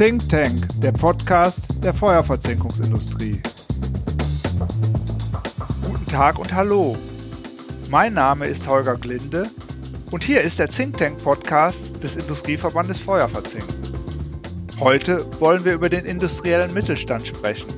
[0.00, 3.38] Think Tank, der Podcast der Feuerverzinkungsindustrie.
[5.82, 6.96] Guten Tag und hallo.
[7.90, 9.50] Mein Name ist Holger Glinde
[10.10, 13.74] und hier ist der Think Tank Podcast des Industrieverbandes Feuerverzinken.
[14.78, 17.68] Heute wollen wir über den industriellen Mittelstand sprechen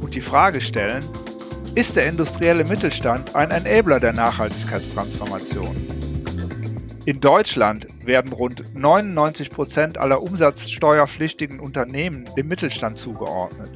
[0.00, 1.04] und die Frage stellen,
[1.74, 5.74] ist der industrielle Mittelstand ein Enabler der Nachhaltigkeitstransformation?
[7.04, 13.70] In Deutschland werden rund 99 Prozent aller umsatzsteuerpflichtigen Unternehmen dem Mittelstand zugeordnet.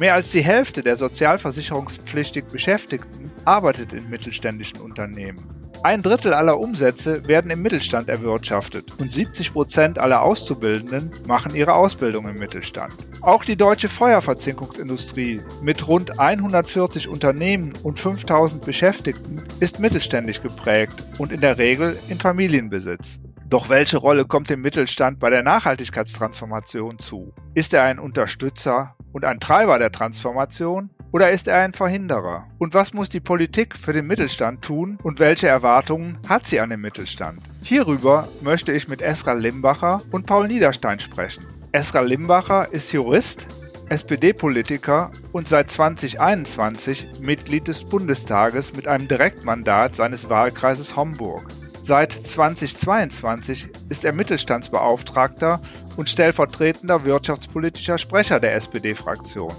[0.00, 5.59] Mehr als die Hälfte der sozialversicherungspflichtig Beschäftigten arbeitet in mittelständischen Unternehmen.
[5.82, 11.72] Ein Drittel aller Umsätze werden im Mittelstand erwirtschaftet und 70 Prozent aller Auszubildenden machen ihre
[11.72, 12.92] Ausbildung im Mittelstand.
[13.22, 21.32] Auch die deutsche Feuerverzinkungsindustrie mit rund 140 Unternehmen und 5000 Beschäftigten ist mittelständisch geprägt und
[21.32, 23.18] in der Regel in Familienbesitz.
[23.48, 27.32] Doch welche Rolle kommt dem Mittelstand bei der Nachhaltigkeitstransformation zu?
[27.54, 32.46] Ist er ein Unterstützer und ein Treiber der Transformation oder ist er ein Verhinderer?
[32.58, 36.70] Und was muss die Politik für den Mittelstand tun und welche Erwartungen hat sie an
[36.70, 37.40] den Mittelstand?
[37.62, 41.46] Hierüber möchte ich mit Esra Limbacher und Paul Niederstein sprechen.
[41.72, 43.46] Esra Limbacher ist Jurist,
[43.88, 51.50] SPD-Politiker und seit 2021 Mitglied des Bundestages mit einem Direktmandat seines Wahlkreises Homburg.
[51.82, 55.60] Seit 2022 ist er Mittelstandsbeauftragter
[55.96, 59.54] und stellvertretender wirtschaftspolitischer Sprecher der SPD-Fraktion.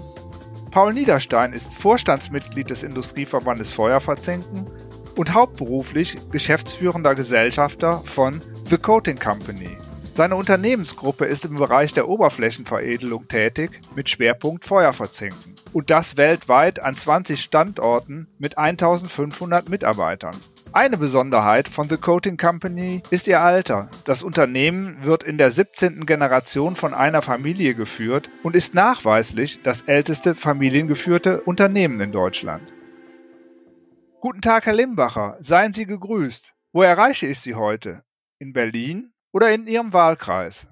[0.72, 4.66] Paul Niederstein ist Vorstandsmitglied des Industrieverbandes Feuerverzinken
[5.18, 9.76] und hauptberuflich geschäftsführender Gesellschafter von The Coating Company.
[10.14, 16.96] Seine Unternehmensgruppe ist im Bereich der Oberflächenveredelung tätig mit Schwerpunkt Feuerverzinken und das weltweit an
[16.96, 20.36] 20 Standorten mit 1500 Mitarbeitern.
[20.72, 23.90] Eine Besonderheit von The Coating Company ist ihr Alter.
[24.04, 26.06] Das Unternehmen wird in der 17.
[26.06, 32.72] Generation von einer Familie geführt und ist nachweislich das älteste familiengeführte Unternehmen in Deutschland.
[34.20, 35.36] Guten Tag, Herr Limbacher.
[35.40, 36.54] Seien Sie gegrüßt.
[36.72, 38.02] Wo erreiche ich Sie heute?
[38.38, 39.12] In Berlin?
[39.32, 40.66] oder in Ihrem Wahlkreis?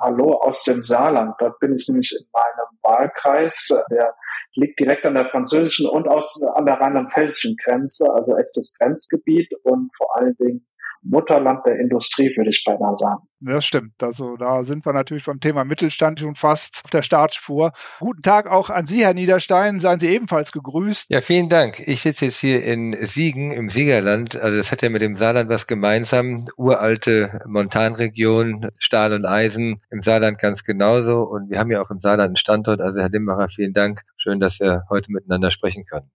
[0.00, 1.34] Hallo aus dem Saarland.
[1.38, 3.74] Dort bin ich nämlich in meinem Wahlkreis.
[3.90, 4.14] Der
[4.54, 9.90] liegt direkt an der französischen und aus, an der rheinland-pfälzischen Grenze, also echtes Grenzgebiet und
[9.96, 10.66] vor allen Dingen
[11.02, 13.27] Mutterland der Industrie, würde ich beinahe sagen.
[13.40, 14.02] Das stimmt.
[14.02, 17.72] Also da sind wir natürlich beim Thema Mittelstand schon fast auf der Startspur.
[18.00, 19.78] Guten Tag auch an Sie, Herr Niederstein.
[19.78, 21.06] Seien Sie ebenfalls gegrüßt.
[21.10, 21.78] Ja, vielen Dank.
[21.86, 24.34] Ich sitze jetzt hier in Siegen im Siegerland.
[24.34, 26.46] Also das hat ja mit dem Saarland was gemeinsam.
[26.56, 29.82] Uralte Montanregion, Stahl und Eisen.
[29.90, 31.22] Im Saarland ganz genauso.
[31.22, 32.80] Und wir haben ja auch im Saarland einen Standort.
[32.80, 34.02] Also Herr Limbacher, vielen Dank.
[34.16, 36.10] Schön, dass wir heute miteinander sprechen können.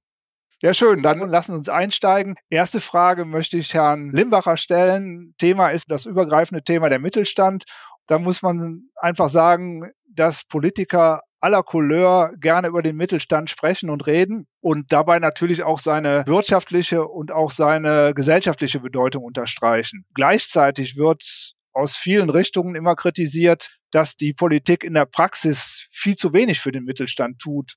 [0.64, 1.04] Ja, schön.
[1.04, 2.36] Dann lassen Sie uns einsteigen.
[2.50, 5.36] Erste Frage möchte ich Herrn Limbacher stellen.
[5.38, 7.66] Thema ist das übergreifende Thema der Mittelstand.
[8.08, 14.08] Da muss man einfach sagen, dass Politiker aller Couleur gerne über den Mittelstand sprechen und
[14.08, 20.06] reden und dabei natürlich auch seine wirtschaftliche und auch seine gesellschaftliche Bedeutung unterstreichen.
[20.14, 26.32] Gleichzeitig wird aus vielen Richtungen immer kritisiert, dass die Politik in der Praxis viel zu
[26.32, 27.76] wenig für den Mittelstand tut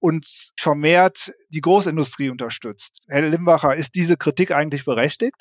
[0.00, 0.26] und
[0.58, 2.98] vermehrt die Großindustrie unterstützt.
[3.08, 5.36] Herr Limbacher, ist diese Kritik eigentlich berechtigt?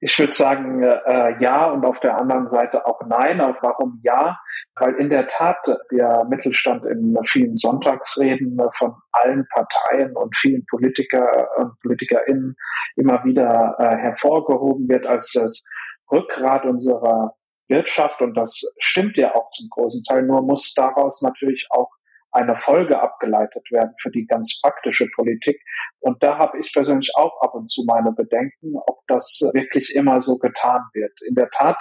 [0.00, 3.40] Ich würde sagen, äh, ja und auf der anderen Seite auch nein.
[3.40, 4.38] Aber warum ja?
[4.74, 11.48] Weil in der Tat der Mittelstand in vielen Sonntagsreden von allen Parteien und vielen Politiker
[11.56, 12.54] und PolitikerInnen
[12.96, 15.66] immer wieder äh, hervorgehoben wird als das
[16.12, 17.34] Rückgrat unserer
[17.68, 18.20] Wirtschaft.
[18.20, 20.24] Und das stimmt ja auch zum großen Teil.
[20.24, 21.88] Nur muss daraus natürlich auch
[22.34, 25.60] eine Folge abgeleitet werden für die ganz praktische Politik.
[26.00, 30.20] Und da habe ich persönlich auch ab und zu meine Bedenken, ob das wirklich immer
[30.20, 31.12] so getan wird.
[31.28, 31.78] In der Tat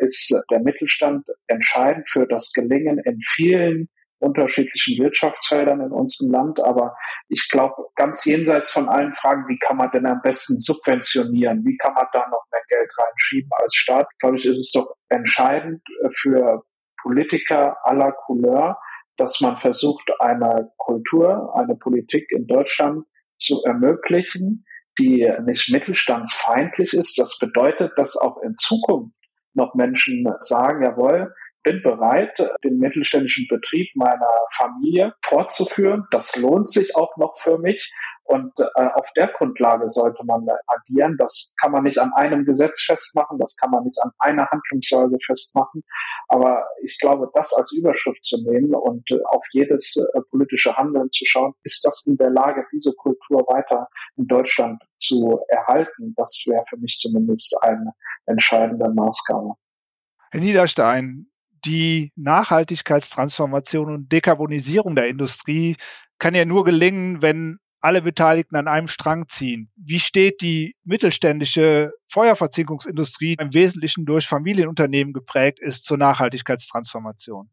[0.00, 6.60] ist der Mittelstand entscheidend für das Gelingen in vielen unterschiedlichen Wirtschaftsfeldern in unserem Land.
[6.60, 6.96] Aber
[7.28, 11.64] ich glaube, ganz jenseits von allen Fragen, wie kann man denn am besten subventionieren?
[11.64, 14.08] Wie kann man da noch mehr Geld reinschieben als Staat?
[14.20, 15.82] Glaube ich, ist es doch entscheidend
[16.20, 16.62] für
[17.02, 18.78] Politiker aller Couleur,
[19.16, 23.04] dass man versucht, eine Kultur, eine Politik in Deutschland
[23.38, 24.64] zu ermöglichen,
[24.98, 27.18] die nicht mittelstandsfeindlich ist.
[27.18, 29.14] Das bedeutet, dass auch in Zukunft
[29.54, 36.06] noch Menschen sagen, jawohl, bin bereit, den mittelständischen Betrieb meiner Familie fortzuführen.
[36.10, 37.92] Das lohnt sich auch noch für mich.
[38.24, 41.16] Und äh, auf der Grundlage sollte man agieren.
[41.18, 45.16] Das kann man nicht an einem Gesetz festmachen, das kann man nicht an einer Handlungsweise
[45.26, 45.82] festmachen.
[46.28, 51.10] Aber ich glaube, das als Überschrift zu nehmen und äh, auf jedes äh, politische Handeln
[51.10, 56.14] zu schauen, ist das in der Lage, diese Kultur weiter in Deutschland zu erhalten?
[56.16, 57.92] Das wäre für mich zumindest eine
[58.26, 59.54] entscheidende Maßgabe.
[60.30, 61.26] Herr Niederstein,
[61.64, 65.76] Die Nachhaltigkeitstransformation und Dekarbonisierung der Industrie
[66.18, 69.70] kann ja nur gelingen, wenn alle Beteiligten an einem Strang ziehen.
[69.76, 77.50] Wie steht die mittelständische Feuerverzinkungsindustrie im Wesentlichen durch Familienunternehmen geprägt ist zur Nachhaltigkeitstransformation?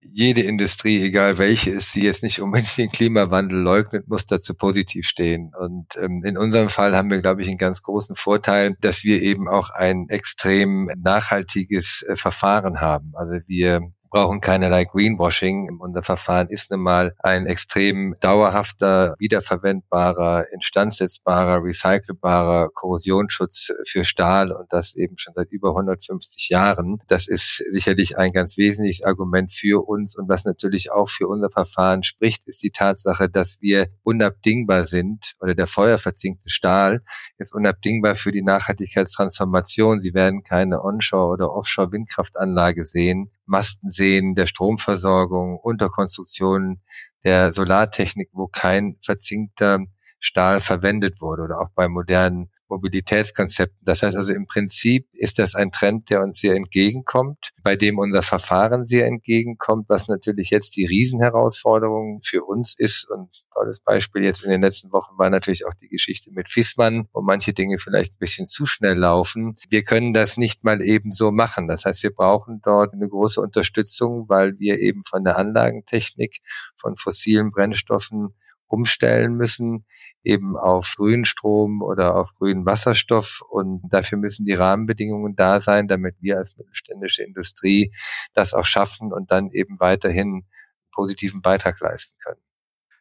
[0.00, 5.06] jede Industrie, egal welche ist, die jetzt nicht unbedingt den Klimawandel leugnet, muss dazu positiv
[5.06, 5.52] stehen.
[5.58, 9.22] Und ähm, in unserem Fall haben wir, glaube ich, einen ganz großen Vorteil, dass wir
[9.22, 13.12] eben auch ein extrem nachhaltiges äh, Verfahren haben.
[13.14, 15.78] Also wir brauchen keinerlei Greenwashing.
[15.78, 24.72] Unser Verfahren ist nun mal ein extrem dauerhafter, wiederverwendbarer, instandsetzbarer, recycelbarer Korrosionsschutz für Stahl und
[24.72, 26.98] das eben schon seit über 150 Jahren.
[27.08, 31.50] Das ist sicherlich ein ganz wesentliches Argument für uns und was natürlich auch für unser
[31.50, 37.02] Verfahren spricht, ist die Tatsache, dass wir unabdingbar sind oder der feuerverzinkte Stahl
[37.38, 40.00] ist unabdingbar für die Nachhaltigkeitstransformation.
[40.00, 46.82] Sie werden keine Onshore- oder Offshore-Windkraftanlage sehen, Masten sehen, der Stromversorgung, Unterkonstruktionen,
[47.24, 49.80] der Solartechnik, wo kein verzinkter
[50.20, 53.78] Stahl verwendet wurde oder auch bei modernen Mobilitätskonzepten.
[53.82, 57.98] Das heißt also im Prinzip ist das ein Trend, der uns sehr entgegenkommt, bei dem
[57.98, 63.08] unser Verfahren sehr entgegenkommt, was natürlich jetzt die Riesenherausforderung für uns ist.
[63.10, 67.08] Und tolles Beispiel jetzt in den letzten Wochen war natürlich auch die Geschichte mit Fissmann,
[67.12, 69.54] wo manche Dinge vielleicht ein bisschen zu schnell laufen.
[69.68, 71.68] Wir können das nicht mal eben so machen.
[71.68, 76.38] Das heißt, wir brauchen dort eine große Unterstützung, weil wir eben von der Anlagentechnik,
[76.76, 78.34] von fossilen Brennstoffen
[78.68, 79.84] umstellen müssen
[80.24, 83.42] eben auf grünen Strom oder auf grünen Wasserstoff.
[83.48, 87.92] Und dafür müssen die Rahmenbedingungen da sein, damit wir als mittelständische Industrie
[88.34, 90.46] das auch schaffen und dann eben weiterhin einen
[90.92, 92.40] positiven Beitrag leisten können.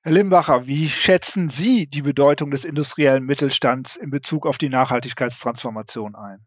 [0.03, 6.15] Herr Limbacher, wie schätzen Sie die Bedeutung des industriellen Mittelstands in Bezug auf die Nachhaltigkeitstransformation
[6.15, 6.45] ein?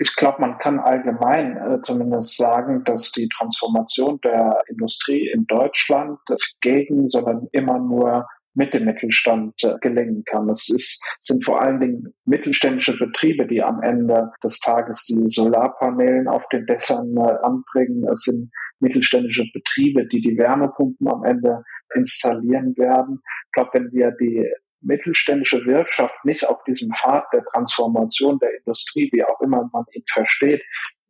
[0.00, 6.20] Ich glaube, man kann allgemein äh, zumindest sagen, dass die Transformation der Industrie in Deutschland
[6.60, 10.50] gegen, sondern immer nur mit dem Mittelstand äh, gelingen kann.
[10.50, 16.26] Es ist, sind vor allen Dingen mittelständische Betriebe, die am Ende des Tages die Solarpanelen
[16.26, 18.04] auf den Dächern äh, anbringen.
[18.12, 18.50] Es sind
[18.80, 21.62] mittelständische Betriebe, die die Wärmepumpen am Ende
[21.94, 23.20] installieren werden.
[23.46, 29.08] Ich glaube, wenn wir die mittelständische Wirtschaft nicht auf diesem Pfad der Transformation der Industrie,
[29.12, 30.62] wie auch immer man ihn versteht,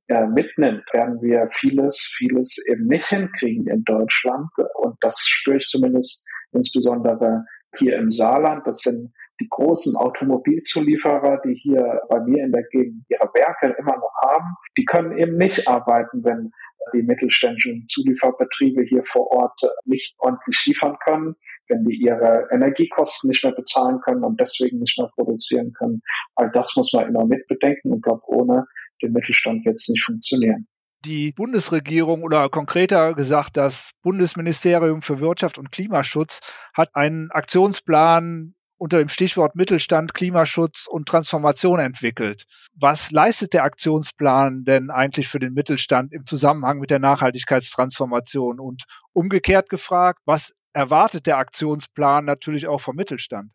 [0.09, 4.51] äh, mitnimmt, werden wir vieles, vieles eben nicht hinkriegen in Deutschland.
[4.75, 7.45] Und das spüre ich zumindest insbesondere
[7.77, 8.67] hier im Saarland.
[8.67, 13.97] Das sind die großen Automobilzulieferer, die hier bei mir in der Gegend ihre Werke immer
[13.97, 14.55] noch haben.
[14.77, 16.51] Die können eben nicht arbeiten, wenn
[16.95, 21.35] die mittelständischen Zulieferbetriebe hier vor Ort nicht ordentlich liefern können,
[21.69, 26.01] wenn die ihre Energiekosten nicht mehr bezahlen können und deswegen nicht mehr produzieren können.
[26.35, 28.67] All das muss man immer mitbedenken und glaube, ohne
[29.03, 30.67] den Mittelstand wird es nicht funktionieren
[31.05, 36.41] die Bundesregierung oder konkreter gesagt das Bundesministerium für Wirtschaft und Klimaschutz
[36.75, 42.45] hat einen Aktionsplan unter dem Stichwort Mittelstand, Klimaschutz und Transformation entwickelt.
[42.75, 48.61] Was leistet der Aktionsplan denn eigentlich für den Mittelstand im Zusammenhang mit der Nachhaltigkeitstransformation?
[48.61, 53.51] Und umgekehrt gefragt, was erwartet der Aktionsplan natürlich auch vom Mittelstand?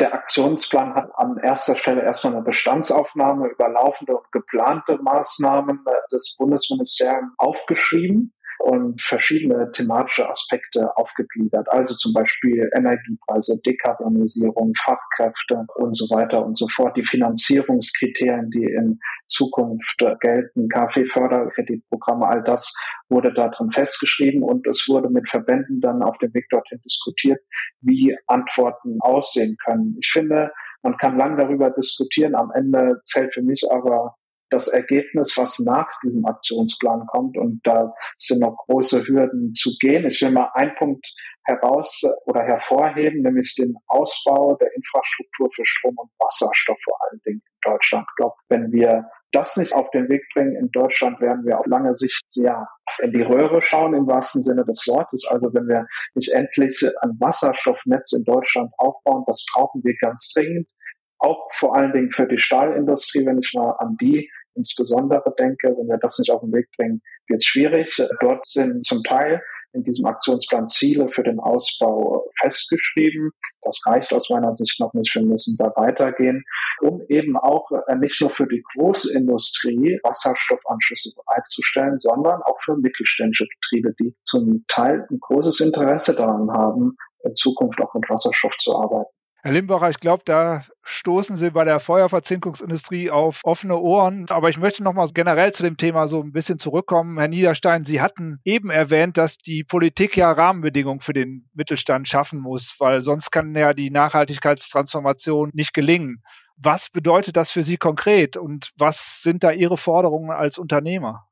[0.00, 6.36] Der Aktionsplan hat an erster Stelle erstmal eine Bestandsaufnahme über laufende und geplante Maßnahmen des
[6.36, 8.34] Bundesministeriums aufgeschrieben
[8.64, 11.68] und verschiedene thematische Aspekte aufgegliedert.
[11.70, 16.96] Also zum Beispiel Energiepreise, Dekarbonisierung, Fachkräfte und so weiter und so fort.
[16.96, 22.74] Die Finanzierungskriterien, die in Zukunft gelten, KfW-Förderkreditprogramme, all das
[23.10, 27.40] wurde da drin festgeschrieben und es wurde mit Verbänden dann auf dem Weg dorthin diskutiert,
[27.82, 29.96] wie Antworten aussehen können.
[30.00, 30.50] Ich finde,
[30.82, 32.34] man kann lang darüber diskutieren.
[32.34, 34.16] Am Ende zählt für mich aber
[34.54, 37.36] das Ergebnis, was nach diesem Aktionsplan kommt.
[37.36, 40.06] Und da sind noch große Hürden zu gehen.
[40.06, 41.06] Ich will mal einen Punkt
[41.44, 47.42] heraus oder hervorheben, nämlich den Ausbau der Infrastruktur für Strom und Wasserstoff vor allen Dingen
[47.44, 48.06] in Deutschland.
[48.08, 51.66] Ich glaube, wenn wir das nicht auf den Weg bringen in Deutschland, werden wir auf
[51.66, 52.68] lange Sicht sehr
[53.02, 55.26] in die Röhre schauen im wahrsten Sinne des Wortes.
[55.28, 60.70] Also wenn wir nicht endlich ein Wasserstoffnetz in Deutschland aufbauen, das brauchen wir ganz dringend.
[61.18, 65.88] Auch vor allen Dingen für die Stahlindustrie, wenn ich mal an die insbesondere denke, wenn
[65.88, 68.02] wir das nicht auf den Weg bringen, wird es schwierig.
[68.20, 69.40] Dort sind zum Teil
[69.74, 73.32] in diesem Aktionsplan Ziele für den Ausbau festgeschrieben.
[73.62, 75.14] Das reicht aus meiner Sicht noch nicht.
[75.14, 76.44] Wir müssen da weitergehen,
[76.80, 83.46] um eben auch äh, nicht nur für die Großindustrie Wasserstoffanschlüsse bereitzustellen, sondern auch für mittelständische
[83.60, 88.76] Betriebe, die zum Teil ein großes Interesse daran haben, in Zukunft auch mit Wasserstoff zu
[88.76, 89.10] arbeiten.
[89.44, 94.24] Herr Limbacher, ich glaube, da stoßen Sie bei der Feuerverzinkungsindustrie auf offene Ohren.
[94.30, 97.18] Aber ich möchte noch mal generell zu dem Thema so ein bisschen zurückkommen.
[97.18, 102.40] Herr Niederstein, Sie hatten eben erwähnt, dass die Politik ja Rahmenbedingungen für den Mittelstand schaffen
[102.40, 106.22] muss, weil sonst kann ja die Nachhaltigkeitstransformation nicht gelingen.
[106.56, 111.26] Was bedeutet das für Sie konkret und was sind da Ihre Forderungen als Unternehmer?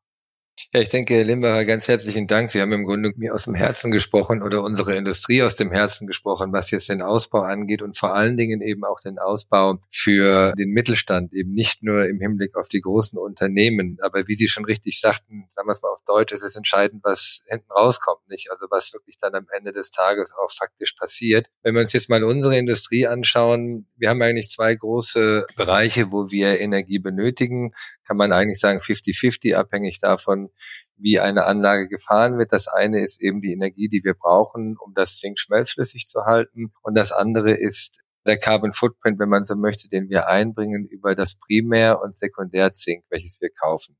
[0.74, 2.50] Ja, ich denke, Herr Limbacher, ganz herzlichen Dank.
[2.50, 6.06] Sie haben im Grunde mir aus dem Herzen gesprochen oder unsere Industrie aus dem Herzen
[6.06, 10.54] gesprochen, was jetzt den Ausbau angeht und vor allen Dingen eben auch den Ausbau für
[10.56, 13.98] den Mittelstand, eben nicht nur im Hinblick auf die großen Unternehmen.
[14.00, 17.04] Aber wie Sie schon richtig sagten, sagen wir es mal auf Deutsch, es ist entscheidend,
[17.04, 18.50] was hinten rauskommt, nicht?
[18.50, 21.48] Also was wirklich dann am Ende des Tages auch faktisch passiert.
[21.62, 26.30] Wenn wir uns jetzt mal unsere Industrie anschauen, wir haben eigentlich zwei große Bereiche, wo
[26.30, 27.74] wir Energie benötigen
[28.12, 30.50] kann man eigentlich sagen 50-50, abhängig davon,
[30.96, 32.52] wie eine Anlage gefahren wird.
[32.52, 36.72] Das eine ist eben die Energie, die wir brauchen, um das Zink schmelzflüssig zu halten.
[36.82, 41.14] Und das andere ist der Carbon Footprint, wenn man so möchte, den wir einbringen über
[41.14, 43.96] das Primär- und Sekundärzink, welches wir kaufen.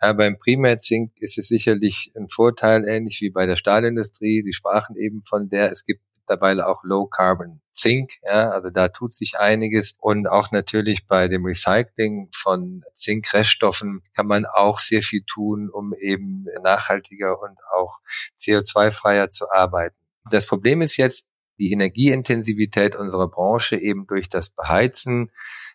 [0.00, 4.42] Ja, beim Primärzink ist es sicherlich ein Vorteil, ähnlich wie bei der Stahlindustrie.
[4.44, 8.14] Sie sprachen eben von der, es gibt mittlerweile auch Low Carbon Zink.
[8.26, 9.96] Ja, also da tut sich einiges.
[10.00, 15.94] Und auch natürlich bei dem Recycling von Zinkreststoffen kann man auch sehr viel tun, um
[15.94, 17.98] eben nachhaltiger und auch
[18.38, 19.96] CO2-freier zu arbeiten.
[20.30, 21.26] Das Problem ist jetzt,
[21.58, 25.30] die Energieintensivität unserer Branche eben durch das Beheizen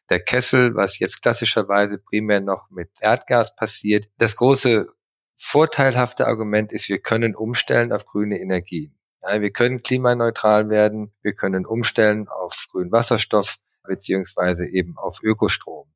[0.10, 4.08] der Kessel, was jetzt klassischerweise primär noch mit Erdgas passiert.
[4.18, 4.88] Das große
[5.38, 8.96] vorteilhafte Argument ist, wir können umstellen auf grüne Energien.
[9.24, 15.88] Ja, wir können klimaneutral werden, wir können umstellen auf grünen Wasserstoff beziehungsweise eben auf Ökostrom.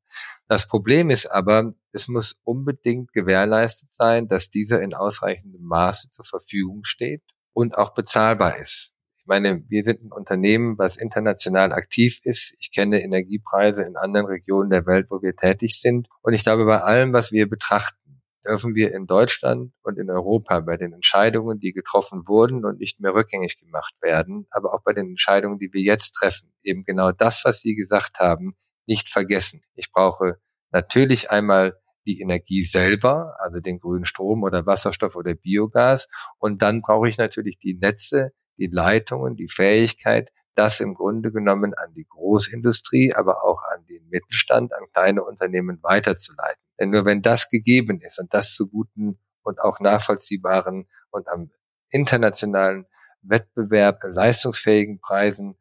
[0.48, 6.24] Das Problem ist aber, es muss unbedingt gewährleistet sein, dass dieser in ausreichendem Maße zur
[6.24, 8.92] Verfügung steht und auch bezahlbar ist.
[9.18, 12.54] Ich meine, wir sind ein Unternehmen, was international aktiv ist.
[12.60, 16.06] Ich kenne Energiepreise in anderen Regionen der Welt, wo wir tätig sind.
[16.22, 18.05] Und ich glaube, bei allem, was wir betrachten,
[18.46, 23.00] dürfen wir in Deutschland und in Europa bei den Entscheidungen, die getroffen wurden und nicht
[23.00, 27.12] mehr rückgängig gemacht werden, aber auch bei den Entscheidungen, die wir jetzt treffen, eben genau
[27.12, 29.62] das, was Sie gesagt haben, nicht vergessen.
[29.74, 30.38] Ich brauche
[30.70, 36.08] natürlich einmal die Energie selber, also den grünen Strom oder Wasserstoff oder Biogas.
[36.38, 41.74] Und dann brauche ich natürlich die Netze, die Leitungen, die Fähigkeit, das im Grunde genommen
[41.74, 46.60] an die Großindustrie, aber auch an den Mittelstand, an kleine Unternehmen weiterzuleiten.
[46.80, 51.50] Denn nur wenn das gegeben ist und das zu guten und auch nachvollziehbaren und am
[51.90, 52.86] internationalen
[53.22, 55.56] Wettbewerb leistungsfähigen Preisen,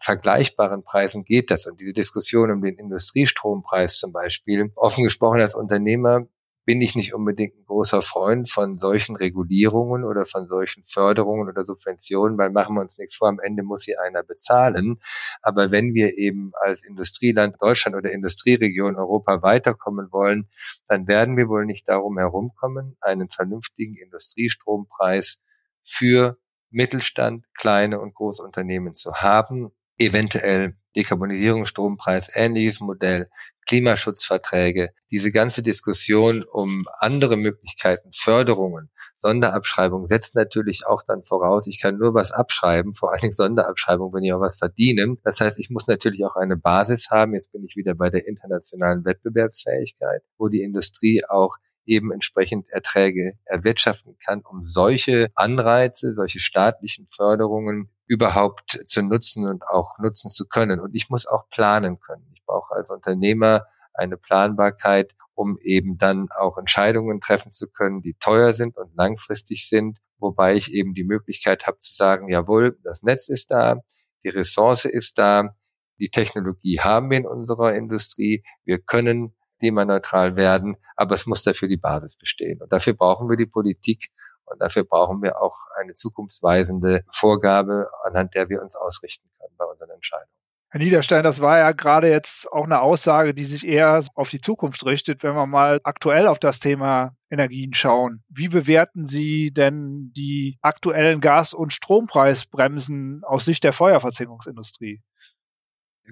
[0.00, 1.66] vergleichbaren Preisen geht das.
[1.66, 6.26] Und diese Diskussion um den Industriestrompreis zum Beispiel, offen gesprochen als Unternehmer,
[6.70, 11.64] bin ich nicht unbedingt ein großer Freund von solchen Regulierungen oder von solchen Förderungen oder
[11.64, 15.00] Subventionen, weil machen wir uns nichts vor, am Ende muss hier einer bezahlen.
[15.42, 20.48] Aber wenn wir eben als Industrieland Deutschland oder Industrieregion Europa weiterkommen wollen,
[20.86, 25.42] dann werden wir wohl nicht darum herumkommen, einen vernünftigen Industriestrompreis
[25.82, 26.38] für
[26.70, 33.28] Mittelstand, kleine und Großunternehmen zu haben, eventuell Dekarbonisierungsstrompreis, ähnliches Modell,
[33.68, 38.90] Klimaschutzverträge, diese ganze Diskussion um andere Möglichkeiten, Förderungen,
[39.20, 44.14] Sonderabschreibung setzt natürlich auch dann voraus, ich kann nur was abschreiben, vor allen Dingen Sonderabschreibung,
[44.14, 45.16] wenn ich auch was verdiene.
[45.22, 47.34] Das heißt, ich muss natürlich auch eine Basis haben.
[47.34, 53.38] Jetzt bin ich wieder bei der internationalen Wettbewerbsfähigkeit, wo die Industrie auch eben entsprechend Erträge
[53.44, 60.46] erwirtschaften kann, um solche Anreize, solche staatlichen Förderungen überhaupt zu nutzen und auch nutzen zu
[60.46, 60.80] können.
[60.80, 62.34] Und ich muss auch planen können.
[62.46, 68.54] Auch als Unternehmer eine Planbarkeit, um eben dann auch Entscheidungen treffen zu können, die teuer
[68.54, 73.28] sind und langfristig sind, wobei ich eben die Möglichkeit habe zu sagen, jawohl, das Netz
[73.28, 73.80] ist da,
[74.24, 75.56] die Ressource ist da,
[75.98, 81.68] die Technologie haben wir in unserer Industrie, wir können klimaneutral werden, aber es muss dafür
[81.68, 82.60] die Basis bestehen.
[82.60, 84.10] Und dafür brauchen wir die Politik
[84.46, 89.64] und dafür brauchen wir auch eine zukunftsweisende Vorgabe, anhand der wir uns ausrichten können bei
[89.64, 90.34] unseren Entscheidungen.
[90.72, 94.40] Herr Niederstein, das war ja gerade jetzt auch eine Aussage, die sich eher auf die
[94.40, 98.22] Zukunft richtet, wenn wir mal aktuell auf das Thema Energien schauen.
[98.28, 105.02] Wie bewerten Sie denn die aktuellen Gas- und Strompreisbremsen aus Sicht der Feuerverzinkungsindustrie?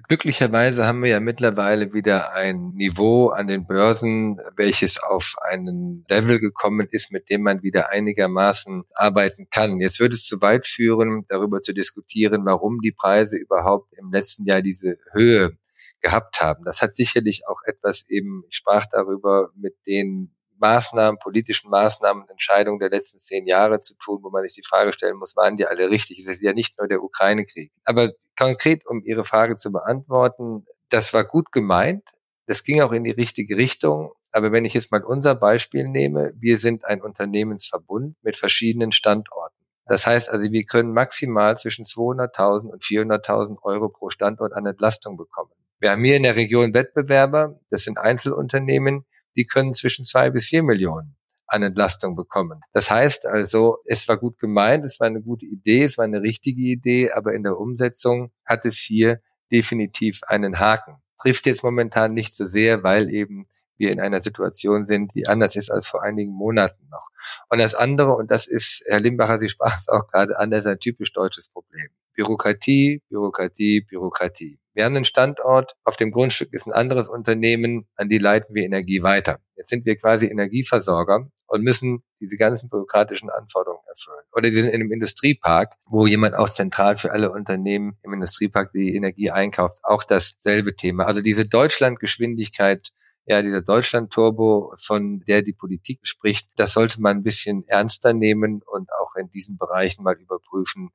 [0.07, 6.39] Glücklicherweise haben wir ja mittlerweile wieder ein Niveau an den Börsen, welches auf einen Level
[6.39, 9.79] gekommen ist, mit dem man wieder einigermaßen arbeiten kann.
[9.79, 14.45] Jetzt würde es zu weit führen, darüber zu diskutieren, warum die Preise überhaupt im letzten
[14.45, 15.57] Jahr diese Höhe
[16.01, 16.63] gehabt haben.
[16.65, 22.79] Das hat sicherlich auch etwas eben, ich sprach darüber, mit den Maßnahmen, politischen Maßnahmen Entscheidungen
[22.79, 25.65] der letzten zehn Jahre zu tun, wo man sich die Frage stellen muss, waren die
[25.65, 26.23] alle richtig?
[26.25, 27.71] Das ist ja nicht nur der Ukraine-Krieg.
[27.85, 32.03] Aber konkret, um Ihre Frage zu beantworten, das war gut gemeint.
[32.47, 34.11] Das ging auch in die richtige Richtung.
[34.31, 39.55] Aber wenn ich jetzt mal unser Beispiel nehme, wir sind ein Unternehmensverbund mit verschiedenen Standorten.
[39.85, 45.17] Das heißt also, wir können maximal zwischen 200.000 und 400.000 Euro pro Standort an Entlastung
[45.17, 45.51] bekommen.
[45.79, 49.05] Wir haben hier in der Region Wettbewerber, das sind Einzelunternehmen,
[49.39, 51.15] die können zwischen zwei bis vier Millionen
[51.47, 52.59] an Entlastung bekommen.
[52.73, 56.21] Das heißt also, es war gut gemeint, es war eine gute Idee, es war eine
[56.21, 61.01] richtige Idee, aber in der Umsetzung hat es hier definitiv einen Haken.
[61.21, 65.55] Trifft jetzt momentan nicht so sehr, weil eben wir in einer Situation sind, die anders
[65.55, 67.07] ist als vor einigen Monaten noch.
[67.49, 70.61] Und das andere, und das ist, Herr Limbacher, Sie sprachen es auch gerade an, das
[70.61, 71.87] ist ein typisch deutsches Problem.
[72.19, 74.59] Bürokratie, Bürokratie, Bürokratie.
[74.73, 78.65] Wir haben einen Standort, auf dem Grundstück ist ein anderes Unternehmen, an die leiten wir
[78.65, 79.39] Energie weiter.
[79.55, 84.25] Jetzt sind wir quasi Energieversorger und müssen diese ganzen bürokratischen Anforderungen erfüllen.
[84.33, 88.73] Oder die sind in einem Industriepark, wo jemand auch zentral für alle Unternehmen im Industriepark
[88.73, 89.77] die Energie einkauft.
[89.83, 91.05] Auch dasselbe Thema.
[91.05, 92.91] Also diese Deutschlandgeschwindigkeit
[93.29, 98.63] ja, dieser Deutschland-Turbo, von der die Politik spricht, das sollte man ein bisschen ernster nehmen
[98.65, 100.89] und auch in diesen Bereichen mal überprüfen,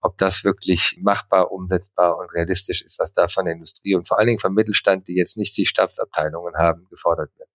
[0.00, 4.18] ob das wirklich machbar, umsetzbar und realistisch ist, was da von der Industrie und vor
[4.18, 7.48] allen Dingen vom Mittelstand, die jetzt nicht die Stabsabteilungen haben, gefordert wird.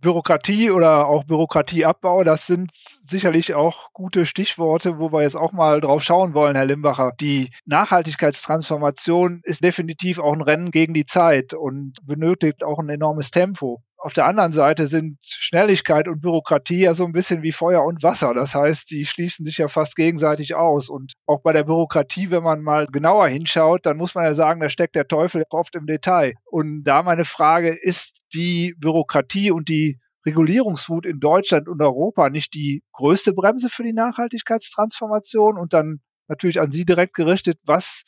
[0.00, 5.80] Bürokratie oder auch Bürokratieabbau, das sind sicherlich auch gute Stichworte, wo wir jetzt auch mal
[5.80, 7.12] drauf schauen wollen, Herr Limbacher.
[7.18, 13.30] Die Nachhaltigkeitstransformation ist definitiv auch ein Rennen gegen die Zeit und benötigt auch ein enormes
[13.30, 13.82] Tempo.
[14.06, 18.04] Auf der anderen Seite sind Schnelligkeit und Bürokratie ja so ein bisschen wie Feuer und
[18.04, 18.34] Wasser.
[18.34, 20.88] Das heißt, die schließen sich ja fast gegenseitig aus.
[20.88, 24.60] Und auch bei der Bürokratie, wenn man mal genauer hinschaut, dann muss man ja sagen,
[24.60, 26.34] da steckt der Teufel oft im Detail.
[26.44, 32.54] Und da meine Frage, ist die Bürokratie und die Regulierungswut in Deutschland und Europa nicht
[32.54, 35.58] die größte Bremse für die Nachhaltigkeitstransformation?
[35.58, 35.98] Und dann
[36.28, 38.04] natürlich an Sie direkt gerichtet, was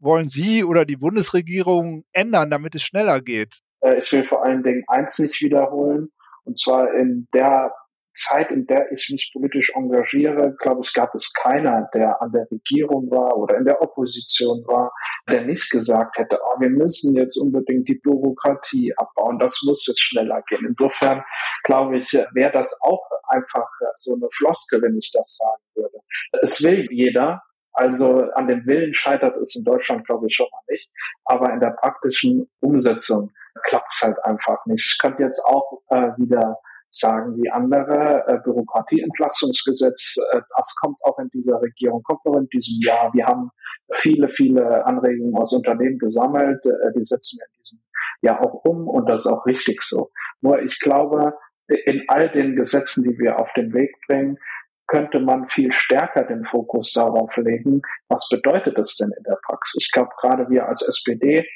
[0.00, 3.60] wollen Sie oder die Bundesregierung ändern, damit es schneller geht?
[3.80, 6.10] Äh, ich will vor allen Dingen eins nicht wiederholen,
[6.44, 7.72] und zwar in der
[8.14, 12.46] Zeit, in der ich mich politisch engagiere, glaube ich, gab es keiner, der an der
[12.50, 14.92] Regierung war oder in der Opposition war,
[15.30, 20.00] der nicht gesagt hätte, oh, wir müssen jetzt unbedingt die Bürokratie abbauen, das muss jetzt
[20.00, 20.66] schneller gehen.
[20.68, 21.22] Insofern
[21.64, 25.98] glaube ich, wäre das auch einfach so eine Floske, wenn ich das sagen würde.
[26.42, 30.62] Es will jeder, also an dem Willen scheitert es in Deutschland, glaube ich, schon mal
[30.68, 30.90] nicht.
[31.24, 33.30] Aber in der praktischen Umsetzung
[33.64, 34.84] klappt es halt einfach nicht.
[34.84, 36.58] Ich könnte jetzt auch äh, wieder
[36.90, 42.48] sagen wie andere, äh, Bürokratieentlastungsgesetz, äh, das kommt auch in dieser Regierung, kommt noch in
[42.48, 43.12] diesem Jahr.
[43.14, 43.50] Wir haben
[43.92, 47.80] viele, viele Anregungen aus Unternehmen gesammelt, äh, die setzen wir in diesem
[48.22, 50.10] Jahr auch um und das ist auch richtig so.
[50.40, 51.34] Nur ich glaube,
[51.68, 54.38] in all den Gesetzen, die wir auf den Weg bringen,
[54.88, 59.84] könnte man viel stärker den Fokus darauf legen, was bedeutet es denn in der Praxis.
[59.84, 61.46] Ich glaube, gerade wir als SPD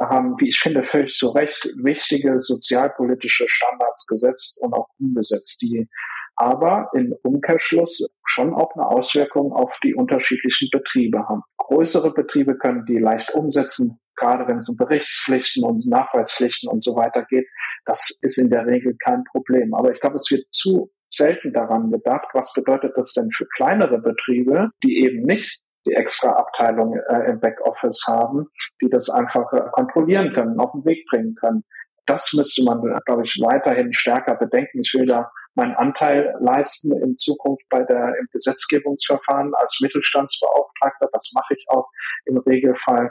[0.00, 5.88] haben, wie ich finde, völlig zu Recht wichtige sozialpolitische Standards gesetzt und auch umgesetzt, die
[6.36, 11.42] aber im Umkehrschluss schon auch eine Auswirkung auf die unterschiedlichen Betriebe haben.
[11.58, 16.96] Größere Betriebe können die leicht umsetzen, gerade wenn es um Berichtspflichten und Nachweispflichten und so
[16.96, 17.46] weiter geht.
[17.84, 19.74] Das ist in der Regel kein Problem.
[19.74, 23.98] Aber ich glaube, es wird zu selten daran gedacht, was bedeutet das denn für kleinere
[23.98, 28.48] Betriebe, die eben nicht die extra Abteilung äh, im Backoffice haben,
[28.80, 31.64] die das einfach äh, kontrollieren können, auf den Weg bringen können.
[32.06, 34.80] Das müsste man, glaube ich, weiterhin stärker bedenken.
[34.80, 41.08] Ich will da meinen Anteil leisten in Zukunft bei der im Gesetzgebungsverfahren als Mittelstandsbeauftragter.
[41.12, 41.88] Das mache ich auch
[42.24, 43.10] im Regelfall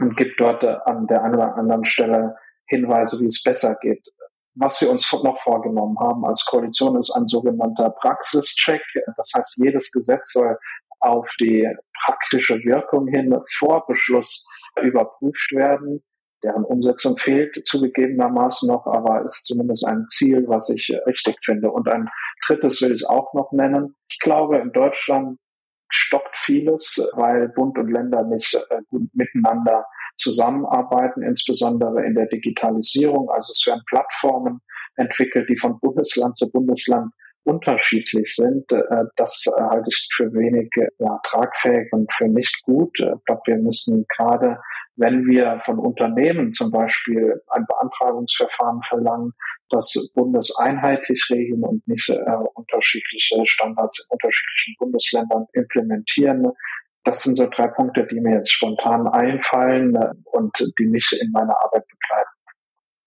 [0.00, 2.36] und gibt dort äh, an der einen oder anderen Stelle
[2.68, 4.06] Hinweise, wie es besser geht.
[4.54, 8.82] Was wir uns noch vorgenommen haben als Koalition ist ein sogenannter Praxischeck.
[9.16, 10.56] Das heißt, jedes Gesetz soll
[11.06, 11.68] auf die
[12.04, 14.48] praktische Wirkung hin vor Beschluss
[14.82, 16.02] überprüft werden.
[16.44, 21.70] Deren Umsetzung fehlt zugegebenermaßen noch, aber ist zumindest ein Ziel, was ich richtig finde.
[21.70, 22.08] Und ein
[22.46, 23.96] drittes will ich auch noch nennen.
[24.10, 25.38] Ich glaube, in Deutschland
[25.88, 33.30] stockt vieles, weil Bund und Länder nicht äh, gut miteinander zusammenarbeiten, insbesondere in der Digitalisierung.
[33.30, 34.60] Also es werden Plattformen
[34.96, 37.12] entwickelt, die von Bundesland zu Bundesland
[37.46, 42.98] unterschiedlich sind, äh, das halte ich für wenig ja, tragfähig und für nicht gut.
[42.98, 44.58] Ich glaube, wir müssen gerade,
[44.96, 49.32] wenn wir von Unternehmen zum Beispiel ein Beantragungsverfahren verlangen,
[49.70, 56.52] das bundeseinheitlich regeln und nicht äh, unterschiedliche Standards in unterschiedlichen Bundesländern implementieren.
[57.04, 61.30] Das sind so drei Punkte, die mir jetzt spontan einfallen äh, und die mich in
[61.32, 62.35] meiner Arbeit begleiten.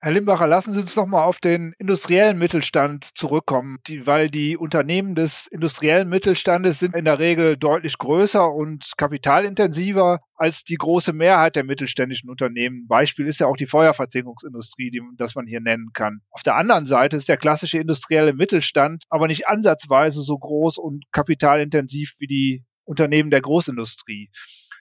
[0.01, 4.55] Herr Limbacher, lassen Sie uns noch mal auf den industriellen Mittelstand zurückkommen, die, weil die
[4.55, 11.11] Unternehmen des industriellen Mittelstandes sind in der Regel deutlich größer und kapitalintensiver als die große
[11.11, 12.87] Mehrheit der mittelständischen Unternehmen.
[12.87, 16.21] Beispiel ist ja auch die Feuerverzinkungsindustrie, die, das man hier nennen kann.
[16.29, 21.11] Auf der anderen Seite ist der klassische industrielle Mittelstand aber nicht ansatzweise so groß und
[21.11, 24.29] kapitalintensiv wie die Unternehmen der Großindustrie.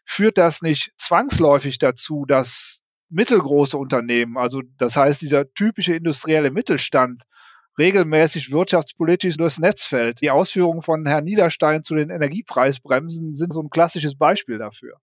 [0.04, 7.22] Führt das nicht zwangsläufig dazu, dass mittelgroße Unternehmen, also das heißt dieser typische industrielle Mittelstand,
[7.78, 10.20] regelmäßig wirtschaftspolitisch durchs Netz fällt.
[10.20, 14.96] Die Ausführungen von Herrn Niederstein zu den Energiepreisbremsen sind so ein klassisches Beispiel dafür.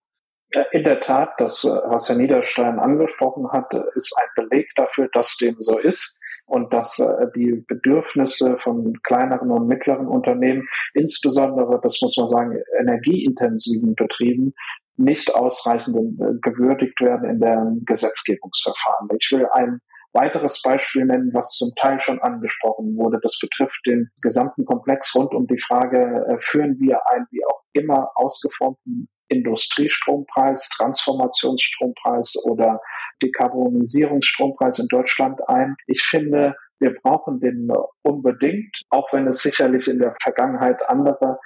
[0.71, 5.35] In der Tat, das, äh, was Herr Niederstein angesprochen hat, ist ein Beleg dafür, dass
[5.37, 11.99] dem so ist und dass äh, die Bedürfnisse von kleineren und mittleren Unternehmen, insbesondere, das
[12.01, 14.53] muss man sagen, energieintensiven Betrieben,
[14.97, 19.10] nicht ausreichend äh, gewürdigt werden in der Gesetzgebungsverfahren.
[19.17, 19.79] Ich will ein
[20.13, 23.19] weiteres Beispiel nennen, was zum Teil schon angesprochen wurde.
[23.21, 27.62] Das betrifft den gesamten Komplex rund um die Frage, äh, führen wir ein wie auch
[27.73, 32.79] immer ausgeformten Industriestrompreis, Transformationsstrompreis oder
[33.21, 35.75] Dekarbonisierungsstrompreis in Deutschland ein.
[35.88, 37.69] Ich finde, wir brauchen den
[38.03, 41.39] unbedingt, auch wenn es sicherlich in der Vergangenheit andere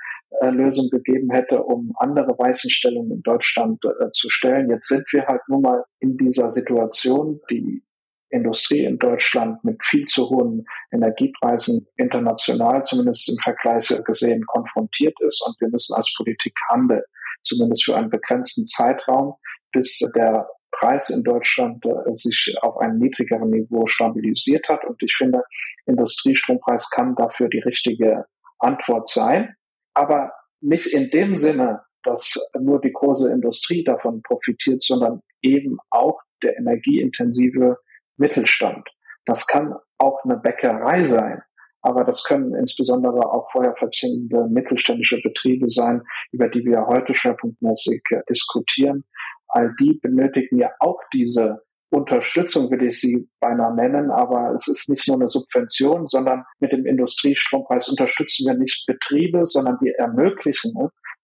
[0.52, 4.70] Lösung gegeben hätte, um andere Weichenstellungen in Deutschland äh, zu stellen.
[4.70, 7.84] Jetzt sind wir halt nun mal in dieser Situation, die
[8.30, 15.44] Industrie in Deutschland mit viel zu hohen Energiepreisen international, zumindest im Vergleich gesehen, konfrontiert ist.
[15.46, 17.02] Und wir müssen als Politik handeln,
[17.42, 19.34] zumindest für einen begrenzten Zeitraum,
[19.72, 24.86] bis der Preis in Deutschland äh, sich auf einem niedrigeren Niveau stabilisiert hat.
[24.86, 25.42] Und ich finde,
[25.88, 28.26] Industriestrompreis kann dafür die richtige
[28.60, 29.56] Antwort sein
[30.00, 30.32] aber
[30.62, 36.58] nicht in dem Sinne, dass nur die große Industrie davon profitiert, sondern eben auch der
[36.58, 37.78] energieintensive
[38.18, 38.88] Mittelstand.
[39.26, 41.42] Das kann auch eine Bäckerei sein,
[41.82, 49.04] aber das können insbesondere auch feuerverzinkende mittelständische Betriebe sein, über die wir heute schwerpunktmäßig diskutieren.
[49.50, 54.90] All die benötigen ja auch diese Unterstützung will ich sie beinahe nennen, aber es ist
[54.90, 60.74] nicht nur eine Subvention, sondern mit dem Industriestrompreis unterstützen wir nicht Betriebe, sondern wir ermöglichen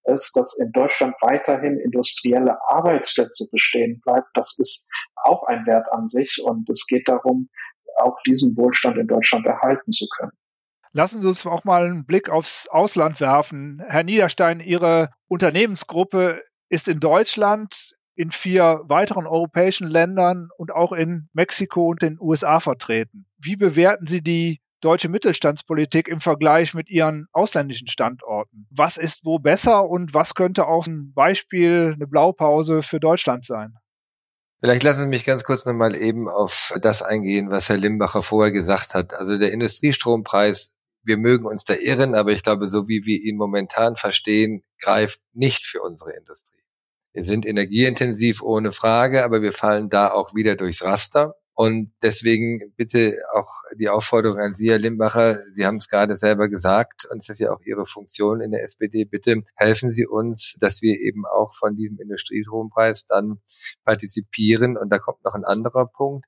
[0.06, 4.28] es, dass in Deutschland weiterhin industrielle Arbeitsplätze bestehen bleibt.
[4.34, 4.88] Das ist
[5.24, 7.50] auch ein Wert an sich und es geht darum,
[7.98, 10.32] auch diesen Wohlstand in Deutschland erhalten zu können.
[10.92, 13.84] Lassen Sie uns auch mal einen Blick aufs Ausland werfen.
[13.86, 21.30] Herr Niederstein, Ihre Unternehmensgruppe ist in Deutschland in vier weiteren europäischen Ländern und auch in
[21.34, 23.26] Mexiko und den USA vertreten.
[23.38, 28.68] Wie bewerten Sie die deutsche Mittelstandspolitik im Vergleich mit ihren ausländischen Standorten?
[28.70, 33.74] Was ist wo besser und was könnte auch ein Beispiel, eine Blaupause für Deutschland sein?
[34.60, 38.52] Vielleicht lassen Sie mich ganz kurz nochmal eben auf das eingehen, was Herr Limbacher vorher
[38.52, 39.14] gesagt hat.
[39.14, 40.72] Also der Industriestrompreis,
[41.04, 45.20] wir mögen uns da irren, aber ich glaube, so wie wir ihn momentan verstehen, greift
[45.34, 46.65] nicht für unsere Industrie.
[47.16, 51.36] Wir sind energieintensiv ohne Frage, aber wir fallen da auch wieder durchs Raster.
[51.54, 53.48] Und deswegen bitte auch
[53.80, 57.40] die Aufforderung an Sie, Herr Limbacher, Sie haben es gerade selber gesagt, und es ist
[57.40, 61.54] ja auch Ihre Funktion in der SPD, bitte helfen Sie uns, dass wir eben auch
[61.56, 63.40] von diesem Industriestrompreis dann
[63.86, 64.76] partizipieren.
[64.76, 66.26] Und da kommt noch ein anderer Punkt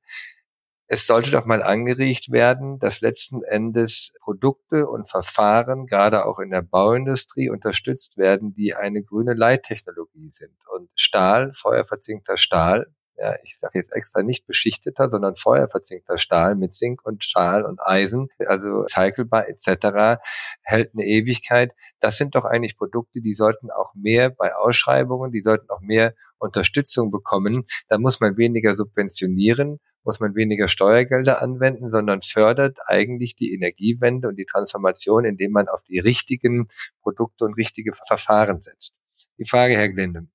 [0.89, 6.49] es sollte doch mal angeregt werden, dass letzten Endes Produkte und Verfahren, gerade auch in
[6.49, 10.55] der Bauindustrie, unterstützt werden, die eine grüne Leittechnologie sind.
[10.73, 16.71] Und Stahl, feuerverzinkter Stahl, ja, ich sage jetzt extra nicht beschichteter, sondern feuerverzinkter Stahl mit
[16.71, 20.21] Zink und Stahl und Eisen, also cyclebar etc.,
[20.61, 21.73] hält eine Ewigkeit.
[21.99, 26.13] Das sind doch eigentlich Produkte, die sollten auch mehr bei Ausschreibungen, die sollten auch mehr
[26.37, 27.65] Unterstützung bekommen.
[27.89, 34.29] Da muss man weniger subventionieren muss man weniger Steuergelder anwenden, sondern fördert eigentlich die Energiewende
[34.29, 36.69] und die Transformation, indem man auf die richtigen
[37.01, 38.99] Produkte und richtige Verfahren setzt.
[39.37, 40.27] Die Frage, Herr Glinde.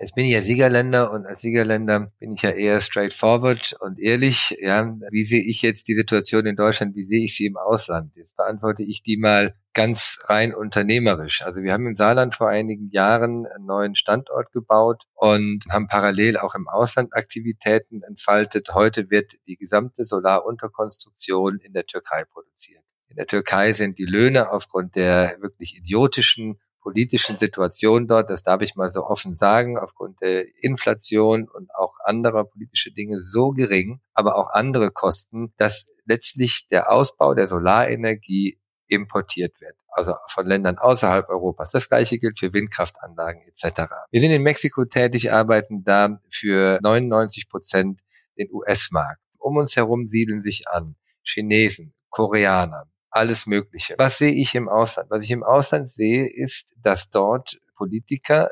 [0.00, 4.56] Jetzt bin ich ja Siegerländer und als Siegerländer bin ich ja eher straightforward und ehrlich.
[4.60, 6.94] Ja, wie sehe ich jetzt die Situation in Deutschland?
[6.94, 8.12] Wie sehe ich sie im Ausland?
[8.14, 11.42] Jetzt beantworte ich die mal ganz rein unternehmerisch.
[11.42, 16.36] Also wir haben im Saarland vor einigen Jahren einen neuen Standort gebaut und haben parallel
[16.36, 18.68] auch im Ausland Aktivitäten entfaltet.
[18.74, 22.84] Heute wird die gesamte Solarunterkonstruktion in der Türkei produziert.
[23.08, 28.62] In der Türkei sind die Löhne aufgrund der wirklich idiotischen politischen Situation dort, das darf
[28.62, 34.00] ich mal so offen sagen, aufgrund der Inflation und auch anderer politischer Dinge so gering,
[34.14, 40.78] aber auch andere Kosten, dass letztlich der Ausbau der Solarenergie importiert wird, also von Ländern
[40.78, 41.72] außerhalb Europas.
[41.72, 43.82] Das gleiche gilt für Windkraftanlagen etc.
[44.10, 48.00] Wir sind in Mexiko tätig, arbeiten da für 99 Prozent
[48.38, 49.20] den US-Markt.
[49.38, 53.94] Um uns herum siedeln sich an Chinesen, Koreaner, alles Mögliche.
[53.98, 55.10] Was sehe ich im Ausland?
[55.10, 58.50] Was ich im Ausland sehe, ist, dass dort Politiker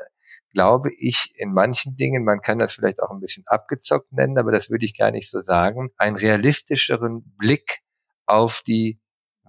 [0.57, 4.51] glaube ich, in manchen Dingen, man kann das vielleicht auch ein bisschen abgezockt nennen, aber
[4.51, 7.81] das würde ich gar nicht so sagen, einen realistischeren Blick
[8.25, 8.99] auf die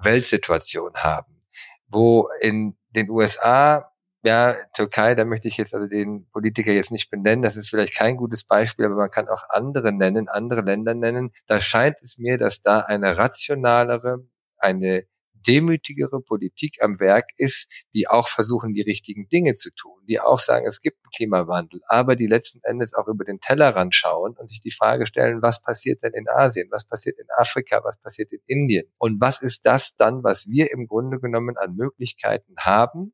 [0.03, 1.41] Weltsituation haben.
[1.87, 3.91] Wo in den USA,
[4.23, 7.97] ja, Türkei, da möchte ich jetzt also den Politiker jetzt nicht benennen, das ist vielleicht
[7.97, 11.33] kein gutes Beispiel, aber man kann auch andere nennen, andere Länder nennen.
[11.47, 14.27] Da scheint es mir, dass da eine rationalere,
[14.59, 15.07] eine
[15.47, 20.41] demütigere Politik am Werk ist, die auch versuchen, die richtigen Dinge zu tun, die auch
[20.41, 24.49] sagen, es gibt einen Klimawandel, aber die letzten Endes auch über den Tellerrand schauen und
[24.49, 28.33] sich die Frage stellen, was passiert denn in Asien, was passiert in Afrika, was passiert
[28.33, 28.87] in Indien?
[28.99, 33.13] Und was ist das dann, was wir im Grunde genommen an Möglichkeiten haben,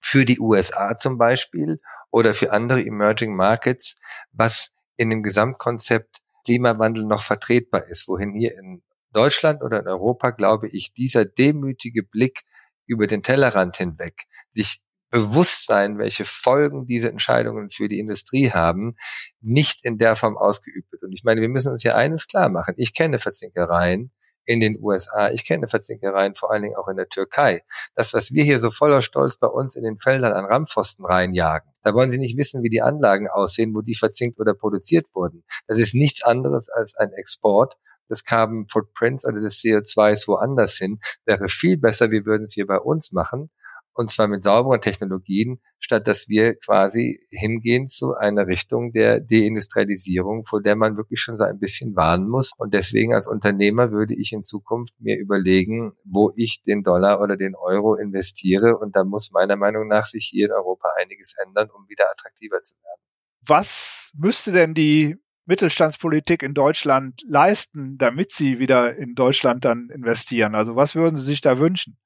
[0.00, 3.96] für die USA zum Beispiel oder für andere Emerging Markets,
[4.32, 10.30] was in dem Gesamtkonzept Klimawandel noch vertretbar ist, wohin hier in Deutschland oder in Europa,
[10.30, 12.40] glaube ich, dieser demütige Blick
[12.86, 18.96] über den Tellerrand hinweg, sich bewusst sein, welche Folgen diese Entscheidungen für die Industrie haben,
[19.40, 21.02] nicht in der Form ausgeübt wird.
[21.02, 22.74] Und ich meine, wir müssen uns ja eines klar machen.
[22.76, 24.12] Ich kenne Verzinkereien
[24.44, 27.62] in den USA, ich kenne Verzinkereien vor allen Dingen auch in der Türkei.
[27.94, 31.70] Das, was wir hier so voller Stolz bei uns in den Feldern an Rampfosten reinjagen,
[31.82, 35.44] da wollen Sie nicht wissen, wie die Anlagen aussehen, wo die verzinkt oder produziert wurden.
[35.66, 37.76] Das ist nichts anderes als ein Export
[38.10, 42.66] des Carbon Footprints, also des CO2s woanders hin, wäre viel besser, wir würden es hier
[42.66, 43.50] bei uns machen.
[43.92, 50.46] Und zwar mit sauberen Technologien, statt dass wir quasi hingehen zu einer Richtung der Deindustrialisierung,
[50.46, 52.52] vor der man wirklich schon so ein bisschen warnen muss.
[52.56, 57.36] Und deswegen als Unternehmer würde ich in Zukunft mir überlegen, wo ich den Dollar oder
[57.36, 58.78] den Euro investiere.
[58.78, 62.62] Und da muss meiner Meinung nach sich hier in Europa einiges ändern, um wieder attraktiver
[62.62, 63.00] zu werden.
[63.44, 70.54] Was müsste denn die Mittelstandspolitik in Deutschland leisten, damit Sie wieder in Deutschland dann investieren?
[70.54, 71.96] Also was würden Sie sich da wünschen?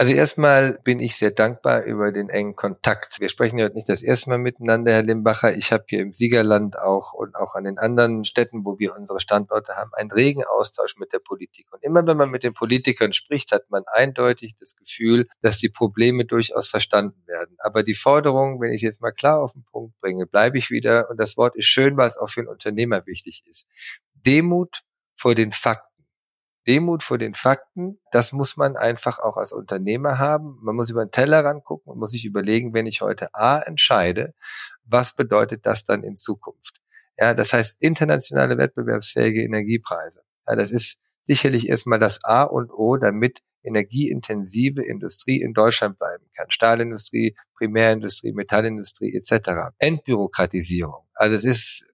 [0.00, 3.18] Also erstmal bin ich sehr dankbar über den engen Kontakt.
[3.18, 5.56] Wir sprechen ja nicht das erste Mal miteinander, Herr Limbacher.
[5.56, 9.18] Ich habe hier im Siegerland auch und auch an den anderen Städten, wo wir unsere
[9.18, 11.66] Standorte haben, einen regen Austausch mit der Politik.
[11.72, 15.68] Und immer wenn man mit den Politikern spricht, hat man eindeutig das Gefühl, dass die
[15.68, 17.56] Probleme durchaus verstanden werden.
[17.58, 21.10] Aber die Forderung, wenn ich jetzt mal klar auf den Punkt bringe, bleibe ich wieder,
[21.10, 23.66] und das Wort ist schön, weil es auch für einen Unternehmer wichtig ist.
[24.14, 24.82] Demut
[25.16, 25.87] vor den Fakten.
[26.68, 30.58] Demut vor den Fakten, das muss man einfach auch als Unternehmer haben.
[30.62, 34.34] Man muss über den Teller rangucken und muss sich überlegen, wenn ich heute A entscheide,
[34.84, 36.80] was bedeutet das dann in Zukunft?
[37.18, 40.20] Ja, das heißt internationale wettbewerbsfähige Energiepreise.
[40.46, 46.24] Ja, das ist sicherlich erstmal das A und O, damit energieintensive Industrie in Deutschland bleiben
[46.36, 46.50] kann.
[46.50, 49.72] Stahlindustrie, Primärindustrie, Metallindustrie etc.
[49.78, 51.06] Entbürokratisierung.
[51.14, 51.86] Also es ist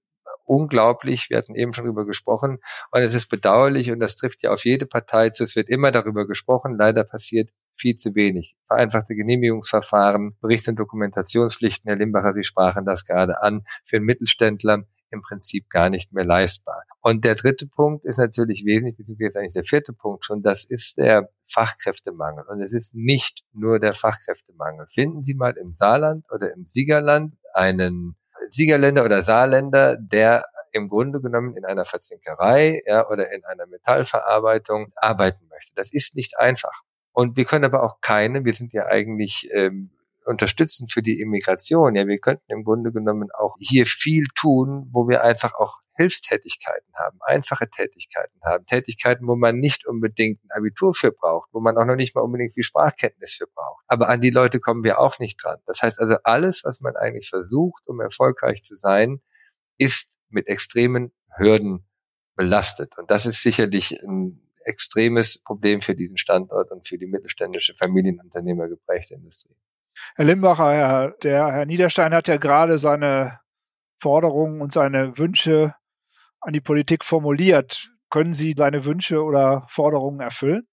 [0.45, 1.29] unglaublich.
[1.29, 2.59] Wir hatten eben schon darüber gesprochen.
[2.91, 5.43] Und es ist bedauerlich und das trifft ja auf jede Partei zu.
[5.43, 6.77] Es wird immer darüber gesprochen.
[6.77, 8.55] Leider passiert viel zu wenig.
[8.67, 14.85] Vereinfachte Genehmigungsverfahren, Berichts- und Dokumentationspflichten, Herr Limbacher, Sie sprachen das gerade an, für einen Mittelständler
[15.11, 16.83] im Prinzip gar nicht mehr leistbar.
[17.01, 20.65] Und der dritte Punkt ist natürlich wesentlich, beziehungsweise jetzt eigentlich der vierte Punkt schon, das
[20.65, 22.45] ist der Fachkräftemangel.
[22.47, 24.87] Und es ist nicht nur der Fachkräftemangel.
[24.93, 28.15] Finden Sie mal im Saarland oder im Siegerland einen
[28.49, 34.91] Siegerländer oder Saarländer, der im Grunde genommen in einer Verzinkerei ja, oder in einer Metallverarbeitung
[34.95, 35.73] arbeiten möchte.
[35.75, 36.81] Das ist nicht einfach.
[37.13, 39.91] Und wir können aber auch keine, wir sind ja eigentlich ähm,
[40.25, 41.95] unterstützend für die Immigration.
[41.95, 46.93] Ja, wir könnten im Grunde genommen auch hier viel tun, wo wir einfach auch Hilfstätigkeiten
[46.95, 51.77] haben, einfache Tätigkeiten haben, Tätigkeiten, wo man nicht unbedingt ein Abitur für braucht, wo man
[51.77, 53.83] auch noch nicht mal unbedingt viel Sprachkenntnis für braucht.
[53.87, 55.59] Aber an die Leute kommen wir auch nicht dran.
[55.65, 59.21] Das heißt also, alles, was man eigentlich versucht, um erfolgreich zu sein,
[59.77, 61.87] ist mit extremen Hürden
[62.35, 62.97] belastet.
[62.97, 68.67] Und das ist sicherlich ein extremes Problem für diesen Standort und für die mittelständische Familienunternehmer
[68.67, 69.55] geprägte Industrie.
[70.15, 73.39] Herr Limbacher, Herr, der Herr Niederstein hat ja gerade seine
[74.01, 75.73] Forderungen und seine Wünsche
[76.45, 77.91] an die Politik formuliert.
[78.09, 80.67] Können Sie seine Wünsche oder Forderungen erfüllen?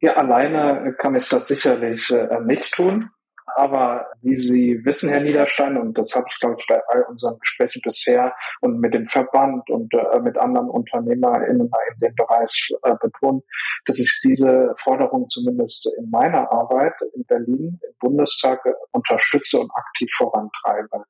[0.00, 3.10] Ja, alleine kann ich das sicherlich äh, nicht tun.
[3.54, 7.38] Aber wie Sie wissen, Herr Niederstein, und das habe ich, glaube ich, bei all unseren
[7.38, 12.94] Gesprächen bisher und mit dem Verband und äh, mit anderen UnternehmerInnen in dem Bereich äh,
[13.00, 13.44] betont,
[13.86, 18.60] dass ich diese Forderung zumindest in meiner Arbeit in Berlin im Bundestag
[18.92, 21.04] unterstütze und aktiv vorantreibe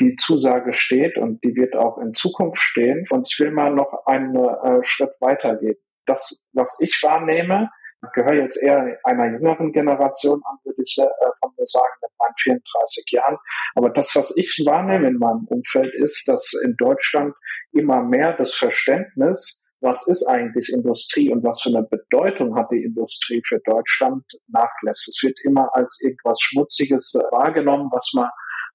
[0.00, 3.06] die Zusage steht und die wird auch in Zukunft stehen.
[3.10, 5.76] Und ich will mal noch einen äh, Schritt weitergehen.
[6.06, 7.70] Das, was ich wahrnehme,
[8.12, 11.06] gehöre jetzt eher einer jüngeren Generation an, würde ich äh,
[11.40, 13.36] von mir sagen, mit meinen 34 Jahren.
[13.74, 17.34] Aber das, was ich wahrnehme in meinem Umfeld, ist, dass in Deutschland
[17.72, 22.82] immer mehr das Verständnis was ist eigentlich Industrie und was für eine Bedeutung hat die
[22.82, 25.08] Industrie für Deutschland, nachlässt.
[25.08, 28.28] Es wird immer als irgendwas Schmutziges wahrgenommen, was man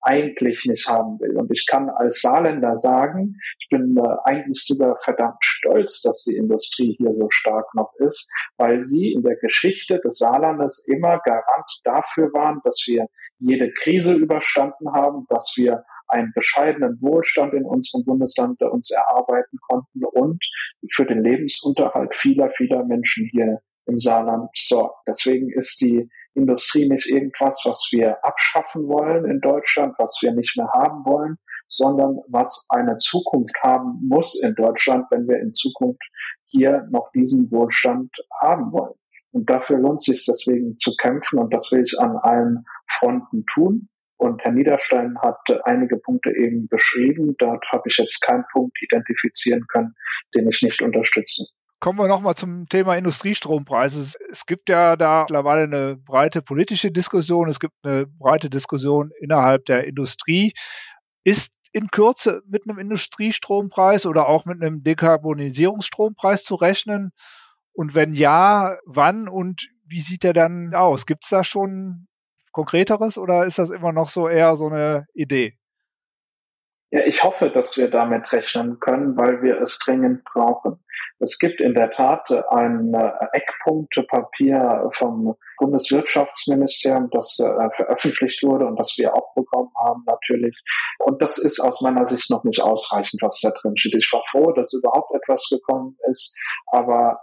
[0.03, 1.37] eigentlich nicht haben will.
[1.37, 6.35] Und ich kann als Saarländer sagen, ich bin äh, eigentlich sogar verdammt stolz, dass die
[6.35, 11.81] Industrie hier so stark noch ist, weil sie in der Geschichte des Saarlandes immer Garant
[11.83, 13.07] dafür waren, dass wir
[13.39, 20.05] jede Krise überstanden haben, dass wir einen bescheidenen Wohlstand in unserem Bundesland uns erarbeiten konnten
[20.05, 20.43] und
[20.91, 25.07] für den Lebensunterhalt vieler, vieler Menschen hier im Saarland sorgt.
[25.07, 30.58] Deswegen ist die Industrie nicht irgendwas, was wir abschaffen wollen in Deutschland, was wir nicht
[30.58, 36.04] mehr haben wollen, sondern was eine Zukunft haben muss in Deutschland, wenn wir in Zukunft
[36.46, 38.93] hier noch diesen Wohlstand haben wollen.
[39.32, 43.46] Und dafür lohnt es sich deswegen zu kämpfen und das will ich an allen Fronten
[43.52, 43.89] tun.
[44.17, 47.36] Und Herr Niederstein hat einige Punkte eben beschrieben.
[47.39, 49.96] Dort habe ich jetzt keinen Punkt identifizieren können,
[50.36, 51.48] den ich nicht unterstütze.
[51.84, 54.17] Kommen wir nochmal zum Thema Industriestrompreise.
[54.32, 59.65] Es gibt ja da mittlerweile eine breite politische Diskussion, es gibt eine breite Diskussion innerhalb
[59.65, 60.54] der Industrie.
[61.26, 67.12] Ist in Kürze mit einem Industriestrompreis oder auch mit einem Dekarbonisierungsstrompreis zu rechnen?
[67.74, 71.06] Und wenn ja, wann und wie sieht der dann aus?
[71.06, 72.08] Gibt es da schon
[72.54, 75.58] konkreteres oder ist das immer noch so eher so eine Idee?
[76.93, 80.77] Ja, ich hoffe, dass wir damit rechnen können, weil wir es dringend brauchen.
[81.17, 88.77] Es gibt in der Tat ein äh, Eckpunktepapier vom Bundeswirtschaftsministerium, das äh, veröffentlicht wurde und
[88.77, 90.56] das wir auch bekommen haben natürlich.
[90.99, 93.95] Und das ist aus meiner Sicht noch nicht ausreichend, was da drin steht.
[93.95, 97.19] Ich war froh, dass überhaupt etwas gekommen ist, aber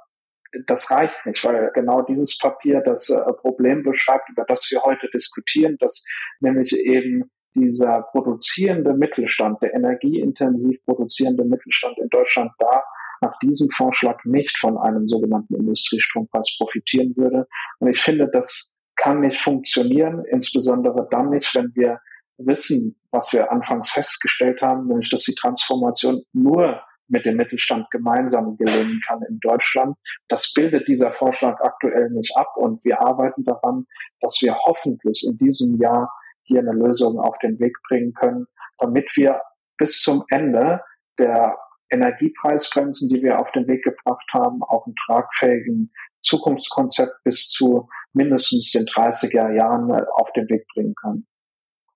[0.66, 5.08] das reicht nicht, weil genau dieses Papier das äh, Problem beschreibt, über das wir heute
[5.14, 6.04] diskutieren, dass
[6.40, 12.82] nämlich eben dieser produzierende Mittelstand, der energieintensiv produzierende Mittelstand in Deutschland da
[13.20, 17.46] nach diesem Vorschlag nicht von einem sogenannten Industriestrompreis profitieren würde.
[17.78, 22.00] Und ich finde, das kann nicht funktionieren, insbesondere dann nicht, wenn wir
[22.38, 28.56] wissen, was wir anfangs festgestellt haben, nämlich dass die Transformation nur mit dem Mittelstand gemeinsam
[28.56, 29.96] gelingen kann in Deutschland.
[30.28, 33.86] Das bildet dieser Vorschlag aktuell nicht ab und wir arbeiten daran,
[34.20, 36.10] dass wir hoffentlich in diesem Jahr
[36.50, 38.46] hier eine Lösung auf den Weg bringen können,
[38.78, 39.40] damit wir
[39.78, 40.80] bis zum Ende
[41.18, 41.56] der
[41.90, 48.70] Energiepreisbremsen, die wir auf den Weg gebracht haben, auch einen tragfähigen Zukunftskonzept bis zu mindestens
[48.72, 51.26] den 30er Jahren äh, auf den Weg bringen können.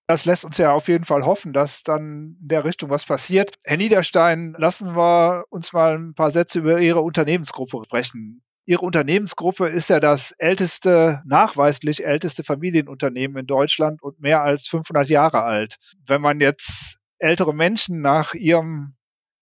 [0.07, 3.57] Das lässt uns ja auf jeden Fall hoffen, dass dann in der Richtung was passiert.
[3.65, 8.43] Herr Niederstein, lassen wir uns mal ein paar Sätze über Ihre Unternehmensgruppe sprechen.
[8.67, 15.09] Ihre Unternehmensgruppe ist ja das älteste, nachweislich älteste Familienunternehmen in Deutschland und mehr als 500
[15.09, 15.77] Jahre alt.
[16.07, 18.95] Wenn man jetzt ältere Menschen nach ihrem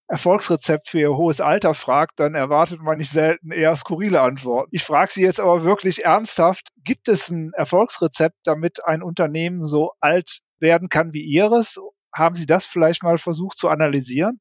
[0.09, 4.69] Erfolgsrezept für ihr hohes Alter fragt, dann erwartet man nicht selten eher skurrile Antworten.
[4.73, 9.93] Ich frage Sie jetzt aber wirklich ernsthaft, gibt es ein Erfolgsrezept, damit ein Unternehmen so
[10.01, 11.81] alt werden kann wie Ihres?
[12.13, 14.41] Haben Sie das vielleicht mal versucht zu analysieren?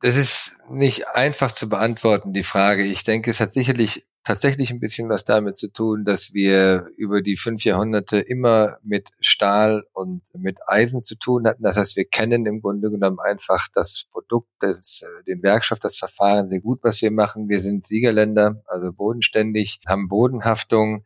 [0.00, 2.84] Das ist nicht einfach zu beantworten, die Frage.
[2.84, 7.22] Ich denke, es hat sicherlich tatsächlich ein bisschen was damit zu tun, dass wir über
[7.22, 11.62] die fünf Jahrhunderte immer mit Stahl und mit Eisen zu tun hatten.
[11.62, 15.96] Das heißt, wir kennen im Grunde genommen einfach das Produkt, das, äh, den Werkstoff, das
[15.96, 17.48] Verfahren sehr gut, was wir machen.
[17.48, 21.04] Wir sind Siegerländer, also bodenständig, haben Bodenhaftung.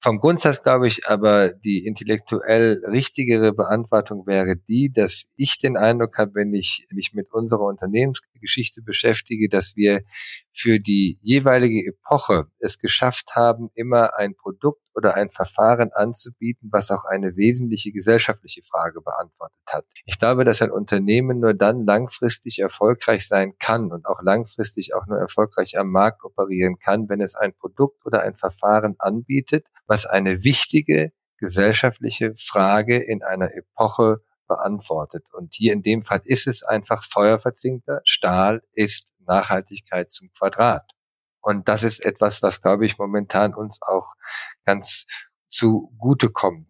[0.00, 6.18] Vom Grundsatz glaube ich aber, die intellektuell richtigere Beantwortung wäre die, dass ich den Eindruck
[6.18, 10.02] habe, wenn ich mich mit unserer Unternehmensgeschichte beschäftige, dass wir
[10.52, 16.92] für die jeweilige Epoche es geschafft haben, immer ein Produkt oder ein Verfahren anzubieten, was
[16.92, 19.84] auch eine wesentliche gesellschaftliche Frage beantwortet hat.
[20.04, 25.06] Ich glaube, dass ein Unternehmen nur dann langfristig erfolgreich sein kann und auch langfristig auch
[25.08, 30.06] nur erfolgreich am Markt operieren kann, wenn es ein Produkt oder ein Verfahren anbietet, was
[30.06, 35.24] eine wichtige gesellschaftliche Frage in einer Epoche beantwortet.
[35.32, 38.00] Und hier in dem Fall ist es einfach feuerverzinkter.
[38.04, 40.90] Stahl ist Nachhaltigkeit zum Quadrat.
[41.40, 44.14] Und das ist etwas, was, glaube ich, momentan uns auch
[44.64, 45.06] ganz
[45.50, 46.68] zugute kommt.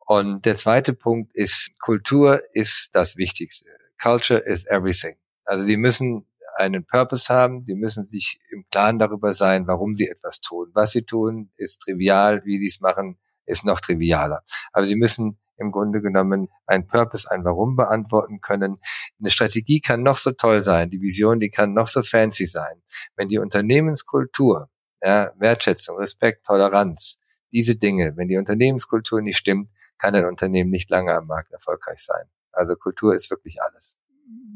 [0.00, 3.66] Und der zweite Punkt ist, Kultur ist das Wichtigste.
[4.00, 5.16] Culture is everything.
[5.44, 6.26] Also Sie müssen
[6.58, 10.70] einen Purpose haben, Sie müssen sich im Klaren darüber sein, warum Sie etwas tun.
[10.74, 14.42] Was Sie tun, ist trivial, wie Sie es machen, ist noch trivialer.
[14.72, 18.78] Aber Sie müssen im Grunde genommen ein Purpose, ein Warum beantworten können.
[19.18, 22.82] Eine Strategie kann noch so toll sein, die Vision, die kann noch so fancy sein.
[23.16, 24.68] Wenn die Unternehmenskultur,
[25.02, 27.20] ja, Wertschätzung, Respekt, Toleranz,
[27.52, 32.00] diese Dinge, wenn die Unternehmenskultur nicht stimmt, kann ein Unternehmen nicht lange am Markt erfolgreich
[32.00, 32.24] sein.
[32.52, 33.98] Also Kultur ist wirklich alles.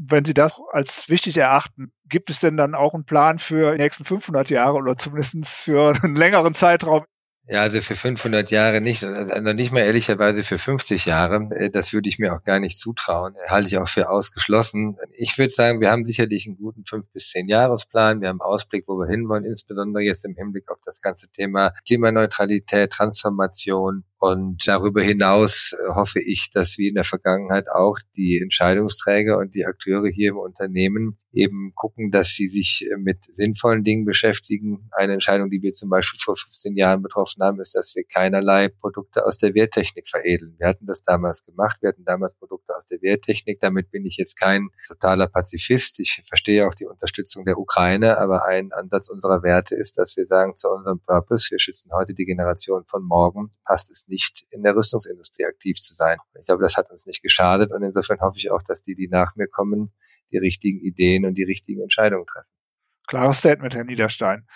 [0.04, 3.82] Wenn Sie das als wichtig erachten, gibt es denn dann auch einen Plan für die
[3.82, 7.04] nächsten 500 Jahre oder zumindest für einen längeren Zeitraum?
[7.48, 11.48] Ja, also für 500 Jahre nicht, also nicht mal ehrlicherweise für 50 Jahre.
[11.56, 13.34] Äh, das würde ich mir auch gar nicht zutrauen.
[13.48, 14.96] Halte ich auch für ausgeschlossen.
[15.16, 18.20] Ich würde sagen, wir haben sicherlich einen guten fünf bis zehn Jahresplan.
[18.20, 21.72] Wir haben einen Ausblick, wo wir hinwollen, insbesondere jetzt im Hinblick auf das ganze Thema
[21.84, 28.38] Klimaneutralität, Transformation, und darüber hinaus äh, hoffe ich, dass wie in der Vergangenheit auch die
[28.40, 33.82] Entscheidungsträger und die Akteure hier im Unternehmen eben gucken, dass sie sich äh, mit sinnvollen
[33.82, 34.88] Dingen beschäftigen.
[34.92, 38.68] Eine Entscheidung, die wir zum Beispiel vor 15 Jahren betroffen haben, ist, dass wir keinerlei
[38.68, 40.54] Produkte aus der Wehrtechnik veredeln.
[40.58, 41.78] Wir hatten das damals gemacht.
[41.80, 43.58] Wir hatten damals Produkte aus der Wehrtechnik.
[43.60, 45.98] Damit bin ich jetzt kein totaler Pazifist.
[45.98, 50.24] Ich verstehe auch die Unterstützung der Ukraine, aber ein Ansatz unserer Werte ist, dass wir
[50.24, 54.11] sagen zu unserem Purpose, wir schützen heute die Generation von morgen, passt es nicht
[54.50, 56.18] in der Rüstungsindustrie aktiv zu sein.
[56.38, 59.08] Ich glaube, das hat uns nicht geschadet und insofern hoffe ich auch, dass die, die
[59.08, 59.92] nach mir kommen,
[60.30, 62.48] die richtigen Ideen und die richtigen Entscheidungen treffen.
[63.06, 64.46] Klares Statement, Herr Niederstein.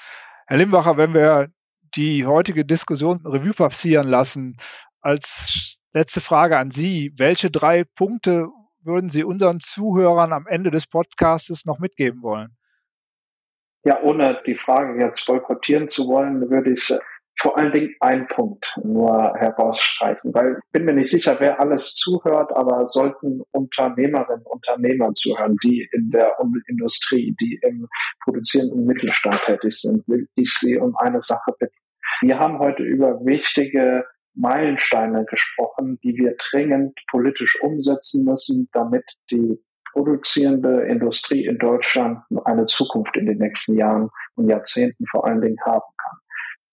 [0.47, 1.49] Herr Limbacher, wenn wir
[1.95, 4.57] die heutige Diskussion Revue passieren lassen,
[5.01, 8.49] als letzte Frage an Sie, welche drei Punkte
[8.81, 12.57] würden Sie unseren Zuhörern am Ende des Podcasts noch mitgeben wollen?
[13.85, 16.93] Ja, ohne die Frage jetzt boykottieren zu wollen, würde ich
[17.39, 21.95] vor allen Dingen einen Punkt nur herausstreichen, weil ich bin mir nicht sicher, wer alles
[21.95, 26.33] zuhört, aber sollten Unternehmerinnen und Unternehmer zuhören, die in der
[26.67, 27.89] Industrie, die im
[28.25, 31.77] produzierenden Mittelstand tätig sind, will ich sie um eine Sache bitten.
[32.23, 39.59] Wir haben heute über wichtige Meilensteine gesprochen, die wir dringend politisch umsetzen müssen, damit die
[39.93, 45.59] produzierende Industrie in Deutschland eine Zukunft in den nächsten Jahren und Jahrzehnten vor allen Dingen
[45.65, 46.19] haben kann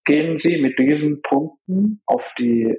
[0.05, 2.77] gehen Sie mit diesen Punkten auf die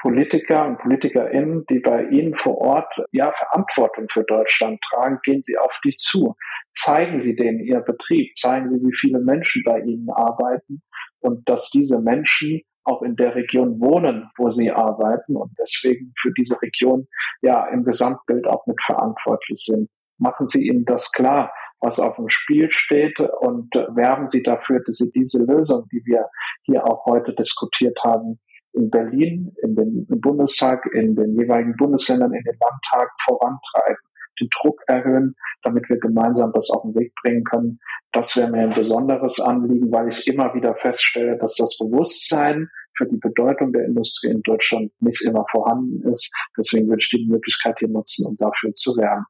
[0.00, 5.56] Politiker und PolitikerInnen, die bei Ihnen vor Ort ja Verantwortung für Deutschland tragen, gehen Sie
[5.56, 6.34] auf die zu.
[6.74, 10.82] Zeigen Sie denen Ihr Betrieb, zeigen Sie, wie viele Menschen bei Ihnen arbeiten
[11.20, 16.32] und dass diese Menschen auch in der Region wohnen, wo sie arbeiten und deswegen für
[16.32, 17.06] diese Region
[17.40, 19.88] ja im Gesamtbild auch mit verantwortlich sind.
[20.18, 21.52] Machen Sie ihnen das klar
[21.82, 26.26] was auf dem Spiel steht und werben Sie dafür, dass Sie diese Lösung, die wir
[26.62, 28.38] hier auch heute diskutiert haben,
[28.72, 34.02] in Berlin, in den Bundestag, in den jeweiligen Bundesländern, in den Landtagen vorantreiben,
[34.40, 37.78] den Druck erhöhen, damit wir gemeinsam das auf den Weg bringen können.
[38.12, 43.06] Das wäre mir ein besonderes Anliegen, weil ich immer wieder feststelle, dass das Bewusstsein für
[43.06, 46.34] die Bedeutung der Industrie in Deutschland nicht immer vorhanden ist.
[46.56, 49.24] Deswegen würde ich die Möglichkeit hier nutzen, um dafür zu werben.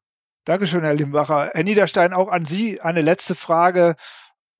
[0.44, 1.52] Dankeschön, Herr Limbacher.
[1.54, 3.94] Herr Niederstein, auch an Sie eine letzte Frage.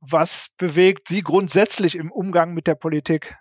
[0.00, 3.36] Was bewegt Sie grundsätzlich im Umgang mit der Politik?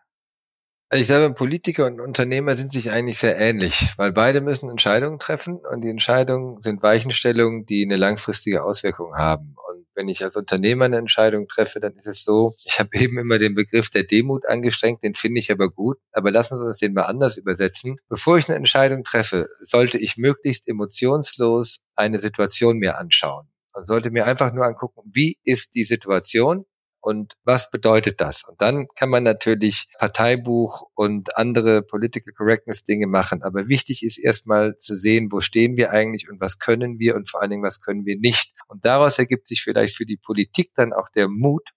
[0.94, 5.62] Ich glaube, Politiker und Unternehmer sind sich eigentlich sehr ähnlich, weil beide müssen Entscheidungen treffen
[5.72, 9.56] und die Entscheidungen sind Weichenstellungen, die eine langfristige Auswirkung haben.
[9.70, 13.18] Und wenn ich als Unternehmer eine Entscheidung treffe, dann ist es so, ich habe eben
[13.18, 16.80] immer den Begriff der Demut angestrengt, den finde ich aber gut, aber lassen Sie uns
[16.80, 17.96] den mal anders übersetzen.
[18.10, 24.12] Bevor ich eine Entscheidung treffe, sollte ich möglichst emotionslos eine Situation mir anschauen und sollte
[24.12, 26.66] mir einfach nur angucken, wie ist die Situation
[27.02, 28.44] und was bedeutet das?
[28.44, 33.42] Und dann kann man natürlich Parteibuch und andere Political Correctness Dinge machen.
[33.42, 37.28] Aber wichtig ist erstmal zu sehen, wo stehen wir eigentlich und was können wir und
[37.28, 38.54] vor allen Dingen, was können wir nicht.
[38.68, 41.70] Und daraus ergibt sich vielleicht für die Politik dann auch der Mut,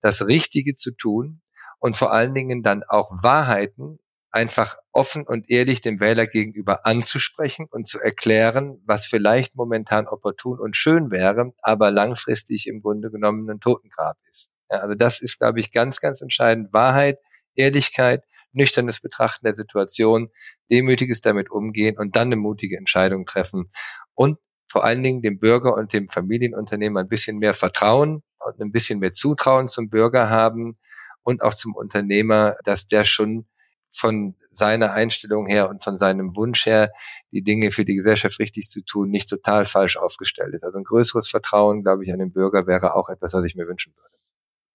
[0.00, 1.40] das Richtige zu tun
[1.80, 3.98] und vor allen Dingen dann auch Wahrheiten
[4.30, 10.60] einfach offen und ehrlich dem Wähler gegenüber anzusprechen und zu erklären, was vielleicht momentan opportun
[10.60, 14.52] und schön wäre, aber langfristig im Grunde genommen ein Totengrab ist.
[14.70, 16.72] Ja, also das ist, glaube ich, ganz, ganz entscheidend.
[16.72, 17.18] Wahrheit,
[17.54, 20.30] Ehrlichkeit, nüchternes Betrachten der Situation,
[20.70, 23.70] demütiges damit umgehen und dann eine mutige Entscheidung treffen.
[24.14, 24.38] Und
[24.70, 28.98] vor allen Dingen dem Bürger und dem Familienunternehmer ein bisschen mehr Vertrauen und ein bisschen
[28.98, 30.74] mehr Zutrauen zum Bürger haben
[31.22, 33.46] und auch zum Unternehmer, dass der schon
[33.90, 36.92] von seiner Einstellung her und von seinem Wunsch her,
[37.32, 40.64] die Dinge für die Gesellschaft richtig zu tun, nicht total falsch aufgestellt ist.
[40.64, 43.66] Also ein größeres Vertrauen, glaube ich, an den Bürger wäre auch etwas, was ich mir
[43.66, 44.17] wünschen würde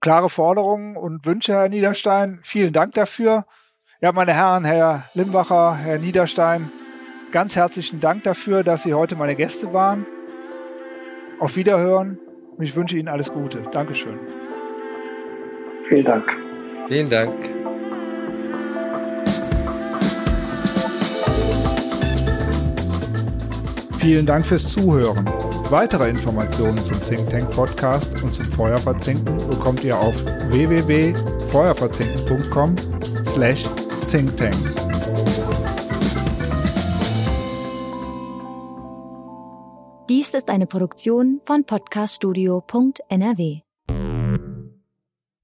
[0.03, 2.41] klare Forderungen und Wünsche, Herr Niederstein.
[2.43, 3.45] Vielen Dank dafür.
[4.01, 6.69] Ja, meine Herren, Herr Limbacher, Herr Niederstein,
[7.31, 10.05] ganz herzlichen Dank dafür, dass Sie heute meine Gäste waren.
[11.39, 12.19] Auf Wiederhören
[12.57, 13.61] und ich wünsche Ihnen alles Gute.
[13.71, 14.19] Dankeschön.
[15.87, 16.25] Vielen Dank.
[16.89, 17.49] Vielen Dank.
[23.99, 25.25] Vielen Dank fürs Zuhören.
[25.69, 30.15] Weitere Informationen zum Think Tank Podcast und zum Feuerverzinken bekommt ihr auf
[30.49, 32.75] www.feuerverzinken.com
[33.25, 33.67] slash
[34.09, 34.55] thinktank.
[40.09, 43.72] Dies ist eine Produktion von podcaststudio.nrw.